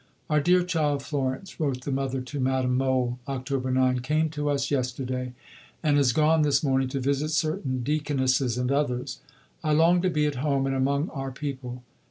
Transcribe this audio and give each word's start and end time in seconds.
"Our 0.31 0.39
dear 0.39 0.63
child 0.63 1.03
Florence," 1.03 1.59
wrote 1.59 1.81
the 1.81 1.91
mother 1.91 2.21
to 2.21 2.39
Madame 2.39 2.75
Mohl 2.75 3.19
(October 3.27 3.69
9), 3.69 3.99
"came 3.99 4.29
to 4.29 4.49
us 4.49 4.71
yesterday, 4.71 5.33
and 5.83 5.95
is 5.95 6.11
gone 6.11 6.41
this 6.41 6.63
morning 6.63 6.87
to 6.87 6.99
visit 6.99 7.29
certain 7.29 7.83
Deaconesses 7.83 8.57
and 8.57 8.71
others. 8.71 9.19
I 9.63 9.73
long 9.73 10.01
to 10.01 10.09
be 10.09 10.25
at 10.25 10.37
home 10.41 10.65
and 10.65 10.75
among 10.75 11.09
our 11.11 11.29
people. 11.31 11.83